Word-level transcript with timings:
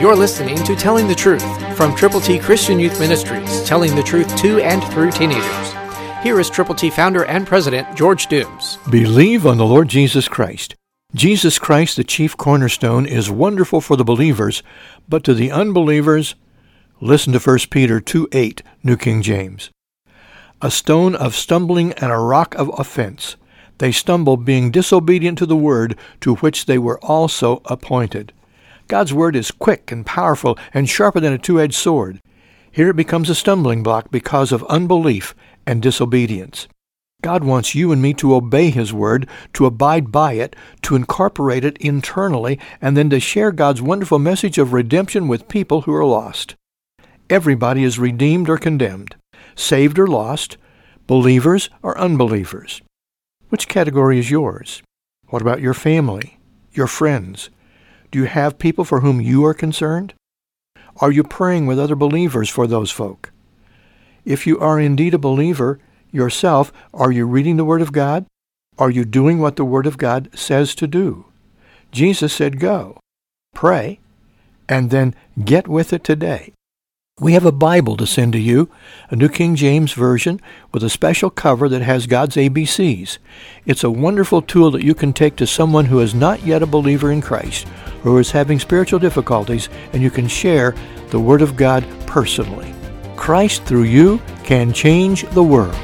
You're 0.00 0.14
listening 0.14 0.62
to 0.62 0.76
Telling 0.76 1.08
the 1.08 1.14
Truth 1.16 1.76
from 1.76 1.92
Triple 1.96 2.20
T 2.20 2.38
Christian 2.38 2.78
Youth 2.78 3.00
Ministries, 3.00 3.64
telling 3.64 3.96
the 3.96 4.02
truth 4.04 4.36
to 4.36 4.60
and 4.60 4.80
through 4.92 5.10
teenagers. 5.10 5.72
Here 6.22 6.38
is 6.38 6.48
Triple 6.48 6.76
T 6.76 6.88
founder 6.88 7.24
and 7.24 7.44
president 7.44 7.96
George 7.96 8.28
Dooms. 8.28 8.78
Believe 8.88 9.44
on 9.44 9.56
the 9.56 9.66
Lord 9.66 9.88
Jesus 9.88 10.28
Christ. 10.28 10.76
Jesus 11.16 11.58
Christ, 11.58 11.96
the 11.96 12.04
chief 12.04 12.36
cornerstone, 12.36 13.06
is 13.06 13.28
wonderful 13.28 13.80
for 13.80 13.96
the 13.96 14.04
believers, 14.04 14.62
but 15.08 15.24
to 15.24 15.34
the 15.34 15.50
unbelievers, 15.50 16.36
listen 17.00 17.32
to 17.32 17.40
1 17.40 17.58
Peter 17.68 18.00
2 18.00 18.28
8, 18.30 18.62
New 18.84 18.96
King 18.96 19.20
James. 19.20 19.70
A 20.62 20.70
stone 20.70 21.16
of 21.16 21.34
stumbling 21.34 21.92
and 21.94 22.12
a 22.12 22.18
rock 22.18 22.54
of 22.54 22.70
offense. 22.78 23.34
They 23.78 23.90
stumble, 23.90 24.36
being 24.36 24.70
disobedient 24.70 25.38
to 25.38 25.46
the 25.46 25.56
word 25.56 25.98
to 26.20 26.36
which 26.36 26.66
they 26.66 26.78
were 26.78 27.00
also 27.00 27.62
appointed. 27.64 28.32
God's 28.88 29.12
word 29.12 29.36
is 29.36 29.50
quick 29.50 29.92
and 29.92 30.04
powerful 30.04 30.58
and 30.72 30.88
sharper 30.88 31.20
than 31.20 31.34
a 31.34 31.38
two 31.38 31.60
edged 31.60 31.74
sword. 31.74 32.22
Here 32.72 32.88
it 32.88 32.96
becomes 32.96 33.28
a 33.28 33.34
stumbling 33.34 33.82
block 33.82 34.10
because 34.10 34.50
of 34.50 34.64
unbelief 34.64 35.34
and 35.66 35.82
disobedience. 35.82 36.68
God 37.20 37.44
wants 37.44 37.74
you 37.74 37.92
and 37.92 38.00
me 38.00 38.14
to 38.14 38.34
obey 38.34 38.70
His 38.70 38.92
Word, 38.92 39.28
to 39.54 39.66
abide 39.66 40.10
by 40.10 40.34
it, 40.34 40.54
to 40.82 40.94
incorporate 40.94 41.64
it 41.64 41.76
internally, 41.78 42.58
and 42.80 42.96
then 42.96 43.10
to 43.10 43.20
share 43.20 43.50
God's 43.50 43.82
wonderful 43.82 44.20
message 44.20 44.56
of 44.56 44.72
redemption 44.72 45.28
with 45.28 45.48
people 45.48 45.82
who 45.82 45.92
are 45.92 46.04
lost. 46.04 46.54
Everybody 47.28 47.84
is 47.84 47.98
redeemed 47.98 48.48
or 48.48 48.56
condemned, 48.56 49.16
saved 49.54 49.98
or 49.98 50.06
lost, 50.06 50.56
believers 51.06 51.68
or 51.82 51.98
unbelievers. 51.98 52.80
Which 53.48 53.68
category 53.68 54.18
is 54.18 54.30
yours? 54.30 54.82
What 55.26 55.42
about 55.42 55.60
your 55.60 55.74
family, 55.74 56.38
your 56.72 56.86
friends? 56.86 57.50
Do 58.10 58.18
you 58.18 58.24
have 58.24 58.58
people 58.58 58.84
for 58.84 59.00
whom 59.00 59.20
you 59.20 59.44
are 59.44 59.54
concerned? 59.54 60.14
Are 61.00 61.12
you 61.12 61.22
praying 61.22 61.66
with 61.66 61.78
other 61.78 61.94
believers 61.94 62.48
for 62.48 62.66
those 62.66 62.90
folk? 62.90 63.32
If 64.24 64.46
you 64.46 64.58
are 64.58 64.80
indeed 64.80 65.14
a 65.14 65.18
believer, 65.18 65.78
yourself, 66.10 66.72
are 66.92 67.12
you 67.12 67.26
reading 67.26 67.56
the 67.56 67.64
Word 67.64 67.82
of 67.82 67.92
God? 67.92 68.26
Are 68.78 68.90
you 68.90 69.04
doing 69.04 69.38
what 69.38 69.56
the 69.56 69.64
Word 69.64 69.86
of 69.86 69.98
God 69.98 70.28
says 70.34 70.74
to 70.76 70.86
do? 70.86 71.26
Jesus 71.92 72.32
said 72.32 72.60
go, 72.60 72.98
pray, 73.54 73.98
and 74.68 74.90
then 74.90 75.14
get 75.44 75.68
with 75.68 75.92
it 75.92 76.04
today. 76.04 76.52
We 77.20 77.32
have 77.32 77.44
a 77.44 77.52
Bible 77.52 77.96
to 77.96 78.06
send 78.06 78.32
to 78.34 78.38
you, 78.38 78.70
a 79.10 79.16
New 79.16 79.28
King 79.28 79.56
James 79.56 79.92
Version 79.92 80.40
with 80.72 80.84
a 80.84 80.90
special 80.90 81.30
cover 81.30 81.68
that 81.68 81.82
has 81.82 82.06
God's 82.06 82.36
ABCs. 82.36 83.18
It's 83.66 83.82
a 83.82 83.90
wonderful 83.90 84.40
tool 84.40 84.70
that 84.70 84.84
you 84.84 84.94
can 84.94 85.12
take 85.12 85.34
to 85.36 85.46
someone 85.46 85.86
who 85.86 85.98
is 85.98 86.14
not 86.14 86.46
yet 86.46 86.62
a 86.62 86.66
believer 86.66 87.10
in 87.10 87.20
Christ 87.20 87.66
who 88.02 88.18
is 88.18 88.30
having 88.30 88.58
spiritual 88.58 88.98
difficulties, 88.98 89.68
and 89.92 90.02
you 90.02 90.10
can 90.10 90.28
share 90.28 90.74
the 91.10 91.20
Word 91.20 91.42
of 91.42 91.56
God 91.56 91.84
personally. 92.06 92.74
Christ 93.16 93.64
through 93.64 93.84
you 93.84 94.20
can 94.44 94.72
change 94.72 95.28
the 95.30 95.42
world. 95.42 95.76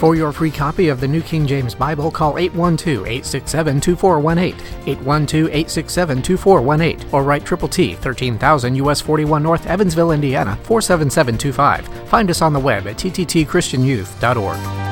For 0.00 0.14
your 0.14 0.32
free 0.32 0.50
copy 0.50 0.88
of 0.88 0.98
the 0.98 1.08
New 1.08 1.20
King 1.20 1.46
James 1.46 1.74
Bible, 1.74 2.10
call 2.10 2.32
812-867-2418, 2.34 4.54
812-867-2418, 4.86 7.12
or 7.12 7.22
write 7.22 7.44
Triple 7.44 7.68
T, 7.68 7.96
13000 7.96 8.76
US 8.76 9.02
41 9.02 9.42
North, 9.42 9.66
Evansville, 9.66 10.12
Indiana, 10.12 10.56
47725. 10.62 11.86
Find 12.08 12.30
us 12.30 12.40
on 12.40 12.54
the 12.54 12.60
web 12.60 12.86
at 12.86 12.96
tttchristianyouth.org. 12.96 14.89